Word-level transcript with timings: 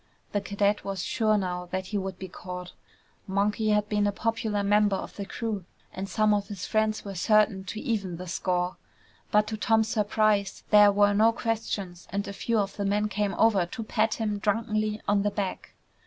The 0.31 0.41
cadet 0.41 0.83
was 0.83 1.03
sure 1.03 1.37
now 1.37 1.67
that 1.71 1.85
he 1.93 1.97
would 1.99 2.17
be 2.17 2.27
caught. 2.27 2.73
Monkey 3.27 3.69
had 3.69 3.87
been 3.87 4.07
a 4.07 4.11
popular 4.11 4.63
member 4.63 4.95
of 4.95 5.15
the 5.15 5.27
crew 5.27 5.63
and 5.93 6.09
some 6.09 6.33
of 6.33 6.47
his 6.47 6.65
friends 6.65 7.05
were 7.05 7.13
certain 7.13 7.63
to 7.65 7.79
even 7.79 8.17
the 8.17 8.25
score. 8.25 8.77
But 9.29 9.45
to 9.45 9.57
Tom's 9.57 9.89
surprise, 9.89 10.63
there 10.71 10.91
were 10.91 11.13
no 11.13 11.31
questions 11.31 12.07
and 12.09 12.27
a 12.27 12.33
few 12.33 12.57
of 12.57 12.77
the 12.77 12.85
men 12.85 13.09
came 13.09 13.35
over 13.35 13.67
to 13.67 13.83
pat 13.83 14.15
him 14.15 14.39
drunkenly 14.39 14.99
on 15.07 15.21
the 15.21 15.29
back. 15.29 15.75